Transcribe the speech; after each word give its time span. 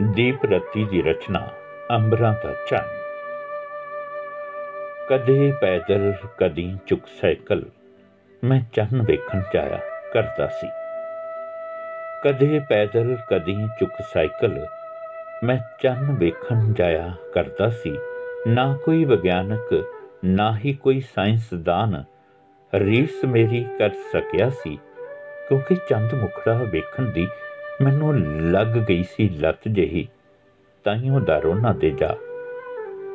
ਦੀਪ 0.00 0.44
ਰੱਤੀ 0.44 0.84
ਦੀ 0.84 1.02
ਰਚਨਾ 1.02 1.48
ਅੰਬਰਾਂ 1.90 2.34
ਦਾ 2.44 2.54
ਚੰਨ। 2.70 2.88
ਕਦੇ 5.10 5.52
ਪੈਦਲ, 5.60 6.12
ਕਦੀ 6.38 6.78
ਚੁੱਕ 6.86 7.06
ਸਾਈਕਲ, 7.20 7.64
ਮੈਂ 8.44 8.60
ਚੰਨ 8.72 9.02
ਵੇਖਣ 9.02 9.42
ਜਾਇਆ 9.54 9.80
ਕਰਦਾ 10.12 10.46
ਸੀ। 10.46 10.68
ਕਦੇ 12.24 12.60
ਪੈਦਲ, 12.68 13.16
ਕਦੀ 13.30 13.68
ਚੁੱਕ 13.80 13.92
ਸਾਈਕਲ, 14.12 14.66
ਮੈਂ 15.44 15.58
ਚੰਨ 15.82 16.16
ਵੇਖਣ 16.18 16.72
ਜਾਇਆ 16.72 17.12
ਕਰਦਾ 17.34 17.70
ਸੀ। 17.70 17.98
ਨਾ 18.46 18.76
ਕੋਈ 18.84 19.04
ਵਿਗਿਆਨਕ, 19.04 19.84
ਨਾ 20.24 20.56
ਹੀ 20.56 20.72
ਕੋਈ 20.74 21.00
ਸਾਇੰਸਦਾਨ 21.00 22.04
ਰੀਸ 22.74 23.24
ਮੇਰੀ 23.24 23.66
ਕਰ 23.78 23.90
ਸਕਿਆ 23.90 24.50
ਸੀ, 24.50 24.78
ਕਿਉਂਕਿ 25.48 25.76
ਚੰਦ 25.88 26.14
ਮੁਖੜਾ 26.14 26.54
ਵੇਖਣ 26.54 27.02
ਦੀ 27.02 27.28
ਮੈਨੂੰ 27.82 28.20
ਲੱਗ 28.50 28.66
ਗਈ 28.66 29.02
ਸੀ 29.02 29.28
ਲੱਤ 29.28 29.68
ਜਿਹੀ 29.68 30.08
ਤਾਈਓ 30.84 31.20
ਦਾ 31.20 31.38
ਰੋਣਾ 31.38 31.72
ਦੇ 31.72 31.90
ਜਾ 31.90 32.16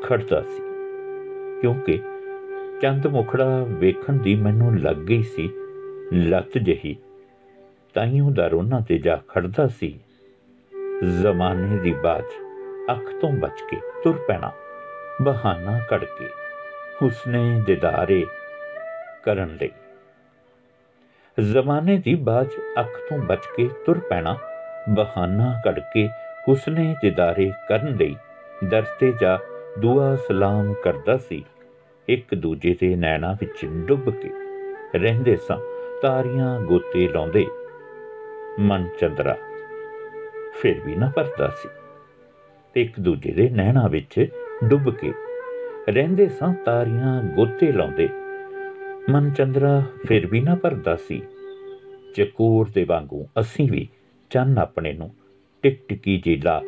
ਖੜਦਾ 0.04 0.42
ਸੀ। 0.42 0.62
ਕਿਉਂਕਿ 1.62 2.00
ਚੰਦ 2.82 3.08
ਮੁਖੜਾ 3.08 3.64
ਵੇਖਣ 3.64 4.14
ਦੀ 4.14 4.36
ਮੈਨੂੰ 4.36 4.80
ਲੱਗ 4.80 4.96
ਗਈ 4.96 5.24
ਸੀ 5.24 5.50
ਲੱਤ 6.14 6.58
ਜਿਹੀ 6.58 6.98
ਤਾਈਓ 7.94 8.32
ਦਾ 8.32 8.48
ਰੋਣਾ 8.48 8.80
ਤੇ 8.80 8.98
ਜਾ 8.98 9.22
ਖੜਦਾ 9.28 9.68
ਸੀ। 9.68 10.00
ਜ਼ਮਾਨੇ 11.04 11.78
ਦੀ 11.78 11.94
ਬਾਜ 11.94 12.24
ਅੱਖ 12.92 13.22
ਤੋਂ 13.22 13.32
ਬਚ 13.32 13.62
ਕੇ 13.70 13.78
ਤੁਰ 14.04 14.18
ਪੈਣਾ, 14.28 14.52
ਬਹਾਨਾ 15.22 15.80
ਕੱਢ 15.90 16.04
ਕੇ 16.04 16.26
ਹੁਸਨੇ 17.02 17.64
ਦਿਦਾਰੇ 17.66 18.26
ਕਰਨ 19.24 19.58
ਲਈ। 19.62 19.70
ਜ਼ਮਾਨੇ 21.40 21.98
ਦੀ 21.98 22.16
ਬਾਜ 22.16 22.50
ਅੱਖ 22.80 23.00
ਤੋਂ 23.10 23.18
ਬਚ 23.18 23.46
ਕੇ 23.58 23.70
ਤੁਰ 23.86 24.00
ਪੈਣਾ 24.00 24.38
ਬਹਾਨਾ 24.90 25.62
ਕੱਢ 25.64 25.80
ਕੇ 25.94 26.08
ਹੁਸਨੇ 26.48 26.96
ਦਿਦਾਰੇ 27.02 27.52
ਕਰਨ 27.70 27.96
ਲਈ 27.96 28.16
ਦਰਤੇ 28.64 29.14
ਜਾ 29.22 29.40
ਦੁਆ 29.80 30.16
ਸਲਾਮ 30.16 30.74
ਕਰਦਾ 30.74 31.18
ਸੀ। 31.18 31.46
ਇੱਕ 32.08 32.36
ਦੂਜੇ 32.36 32.76
ਦੇ 32.80 32.96
ਨੈਣਾ 32.96 33.34
ਵਿੱਚ 33.34 33.66
ਡੁੱਬ 33.66 34.10
ਕੇ 34.10 34.30
ਰਹਿੰਦੇ 34.96 35.36
ਸਾਂ, 35.36 35.58
ਤਾਰੀਆਂ 36.02 36.62
ਗੋਤੇ 36.62 37.08
ਲਾਉਂਦੇ। 37.08 37.46
ਮਨ 38.60 38.90
ਚੰਦਰਾ 39.00 39.38
ਫਿਰ 40.62 40.80
ਵੀ 40.86 40.96
ਨਾ 40.96 41.12
ਭਰਦਾ 41.16 41.48
ਸੀ। 41.48 41.70
ਤੇ 42.74 42.82
ਇੱਕ 42.82 43.00
ਦੂਜੇ 43.00 43.32
ਦੇ 43.32 43.50
ਨੈਣਾ 43.50 43.88
ਵਿੱਚ 43.88 44.30
ਡੁੱਬ 44.64 44.90
ਕੇ 44.90 45.14
ਰਹਿੰਦੇ 45.90 46.30
ਸਾਂ, 46.30 46.54
ਤਾਰੀਆਂ 46.54 47.24
ਗੋਤੇ 47.24 47.72
ਲਾਉਂਦੇ। 47.72 48.10
ਮਨ 49.10 49.34
ਚੰਦਰਾ 49.34 49.84
ਫਿਰ 50.08 50.28
ਵੀ 50.28 50.42
ਨਾ 50.42 50.56
ਭਰਦਾ 50.56 50.96
ਸੀ। 50.96 51.22
ਚਕੋਰ 52.16 52.68
ਦੇ 52.76 52.84
ਵਾਂਗੂ 52.84 53.28
ਅਸੀਂ 53.40 53.72
ਵੀ 53.72 53.90
ਚੰਨ 54.30 54.58
ਆਪਣੇ 54.58 54.94
ਨੂੰ 54.94 55.16
ਟਿਕ 55.64 55.88
ਟਿਕੀ 55.88 56.22
ਜੀ 56.26 56.36
ਲਾ 56.36 56.62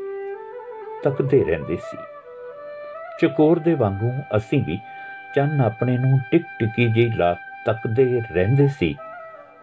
ਤੱਕਦੇ 1.04 1.44
ਰਹਿੰਦੇ 1.44 1.76
ਸੀ। 1.76 1.98
ਚਕੋਰ 3.22 3.60
ਦੇ 3.60 3.74
ਵਾਂਗੂ 3.74 4.12
ਅਸੀਂ 4.38 4.64
ਵੀ 4.64 4.78
ਚੰਨ 5.36 5.62
ਆਪਣੇ 5.62 5.98
ਨੂੰ 5.98 6.20
ਟਿਕ 6.32 6.42
ਟਿਕੀ 6.60 6.88
ਜੀ 6.94 7.10
ਲਾ 7.18 7.36
ਤੱਕਦੇ 7.66 8.22
ਰਹਿੰਦੇ 8.36 8.68
ਸੀ। 8.68 8.96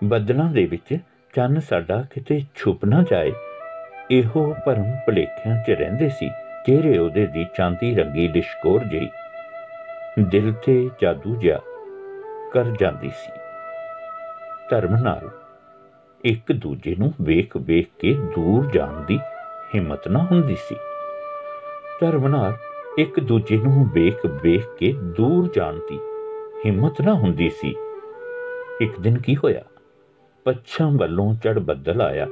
ਬੱਦਲਾਂ 0.05 0.51
ਦੇ 0.51 0.67
ਵਿੱਚ 0.67 0.99
ਚੰਨ 1.35 1.61
ਸਾਡਾ 1.61 2.05
ਕਿਤੇ 2.11 2.43
ਛੁਪ 2.55 2.85
ਨਾ 2.85 3.05
ਜਾਏ। 3.11 3.33
ਇਹੋ 4.11 4.57
ਭਰਮ 4.67 4.97
ਭੁਲੇਖਿਆਂ 5.07 5.65
'ਚ 5.65 5.71
ਰਹਿੰਦੇ 5.71 6.09
ਸੀ 6.09 6.31
ਚਿਹਰੇ 6.67 6.99
ਉਹਦੇ 6.99 7.27
ਦੀ 7.27 7.47
ਚਾਂਦੀ 7.57 7.95
ਰੰਗੀ 7.95 8.29
ਲਿਸ਼ਕੋਰ 8.29 8.85
ਜਿਹੀ। 8.85 9.11
ਦਿਲ 10.21 10.53
ਤੇ 10.53 10.91
ਜਾਦੂ 11.03 11.37
ਜਿਹਾ 11.37 11.59
ਕਰ 12.53 12.65
ਜਾਂਦੀ 12.81 13.11
ਸੀ। 13.11 13.33
ਧਰਮ 14.71 14.97
ਨਾਲ 14.97 15.31
ਇੱਕ 16.27 16.53
ਦੂਜੇ 16.53 16.97
ਨੂੰ 16.99 17.13
ਵੇਖ 17.23 17.57
ਵੇਖ 17.57 17.87
ਕੇ 17.99 18.15
ਦੂਰ 18.15 18.67
ਜਾਣ 18.67 19.05
ਦੀ 19.05 19.19
ਹਿੰਮਤ 19.75 20.09
ਨਾ 20.09 20.19
ਹੁੰਦੀ 20.25 20.57
ਸੀ। 20.57 20.75
ਧਰਮ 22.01 22.29
ਨਾਲ 22.29 22.55
ਇੱਕ 22.99 23.21
ਦੂਜੇ 23.21 23.57
ਨੂੰ 23.57 23.89
ਵੇਖ 23.93 24.27
ਵੇਖ 24.43 24.67
ਕੇ 24.79 24.93
ਦੂਰ 24.93 25.49
ਜਾਣ 25.57 25.77
ਦੀ 25.77 25.99
ਹਿੰਮਤ 26.67 27.01
ਨਾ 27.01 27.15
ਹੁੰਦੀ 27.15 27.51
ਸੀ। 27.51 27.75
ਇੱਕ 28.81 29.01
ਦਿਨ 29.01 29.19
ਕੀ 29.19 29.37
ਹੋਇਆ? 29.37 29.63
ਪੱਛਮ 30.45 30.97
ਵੱਲੋਂ 30.97 31.35
ਚੜ 31.35 31.59
ਬੱਦਲ 31.59 32.03
ਆਇਆ। 32.03 32.27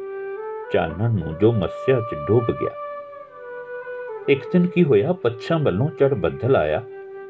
ਚਾਨਣ 0.72 1.10
ਨੂੰ 1.10 1.38
ਜੋ 1.38 1.52
ਮੱਸਿਆ 1.52 2.00
'ਚ 2.00 2.14
ਡੁੱਬ 2.26 2.50
ਗਿਆ। 2.50 2.70
ਇੱਕ 4.28 4.40
ਦਿਨ 4.52 4.66
ਕੀ 4.66 4.84
ਹੋਇਆ? 4.84 5.12
ਪੱਛਮ 5.12 5.64
ਵੱਲੋਂ 5.64 5.88
ਚੜ 5.88 6.14
ਬੱਦਲ 6.14 6.56
ਆਇਆ। 6.56 6.82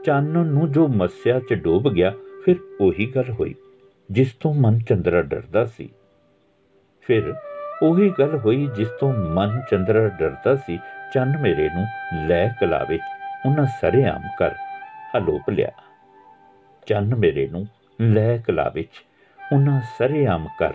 ਚਾਨਣ 0.05 0.47
ਨੂੰ 0.47 0.73
ਜੋ 0.73 0.89
ਮੱਸਿਆ 0.89 1.41
'ਚ 1.41 1.55
ਡੁੱਬ 1.55 1.93
ਗਿਆ, 1.93 2.13
ਫਿਰ 2.45 2.57
ਉਹੀ 2.81 3.13
ਗੱਲ 3.17 3.33
ਹੋਈ, 3.41 3.55
ਜਿਸ 4.11 4.33
ਤੋਂ 4.33 4.55
ਮਨ 4.55 4.79
ਚੰਦਰਾ 4.79 5.23
ਡਰਦਾ 5.23 5.65
ਸੀ। 5.65 5.89
ਫਿਰ 7.07 7.35
ਉਹੀ 7.83 8.15
ਗੱਲ 8.19 8.37
ਹੋਈ 8.37 8.67
ਜਿਸ 8.67 8.89
ਤੋਂ 9.01 9.13
ਮਨ 9.13 9.63
ਚੰਦਰਾ 9.71 10.09
ਡਰਦਾ 10.09 10.57
ਸੀ, 10.57 10.79
ਚੰਨ 11.15 11.39
ਮੇਰੇ 11.39 11.69
ਨੂੰ 11.75 11.85
ਲੈ 12.29 12.49
ਕਲਾਵੇ, 12.49 12.99
ਉਹਨਾਂ 13.47 13.65
ਸਰੇਆਮ 13.65 14.23
ਕਰ 14.39 14.51
ਹਲੋਪ 15.17 15.51
ਲਿਆ। 15.51 15.69
ਚੰਨ 16.87 17.15
ਮੇਰੇ 17.15 17.49
ਨੂੰ 17.49 17.67
ਲੈ 18.01 18.37
ਕਲਾਵੇ 18.39 18.83
ਚ 18.83 19.05
ਉਹਨਾਂ 19.53 19.81
ਸਰੇਆਮ 19.99 20.49
ਕਰ 20.59 20.73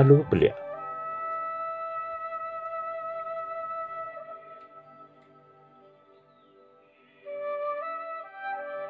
ਅਲੋਪ 0.00 0.34
ਲਿਆ। 0.34 0.61